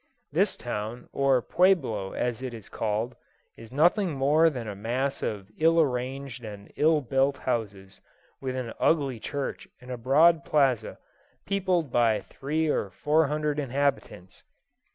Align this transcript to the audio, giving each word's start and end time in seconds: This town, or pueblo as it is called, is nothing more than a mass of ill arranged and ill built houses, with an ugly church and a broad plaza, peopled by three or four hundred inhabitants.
This 0.31 0.57
town, 0.57 1.07
or 1.13 1.43
pueblo 1.43 2.13
as 2.13 2.41
it 2.41 2.55
is 2.55 2.69
called, 2.69 3.15
is 3.55 3.71
nothing 3.71 4.13
more 4.13 4.49
than 4.49 4.67
a 4.67 4.73
mass 4.75 5.21
of 5.21 5.51
ill 5.59 5.79
arranged 5.79 6.43
and 6.43 6.73
ill 6.75 7.01
built 7.01 7.37
houses, 7.37 8.01
with 8.41 8.55
an 8.55 8.73
ugly 8.79 9.19
church 9.19 9.67
and 9.79 9.91
a 9.91 9.97
broad 9.97 10.43
plaza, 10.43 10.97
peopled 11.45 11.91
by 11.91 12.21
three 12.21 12.67
or 12.67 12.89
four 12.89 13.27
hundred 13.27 13.59
inhabitants. 13.59 14.41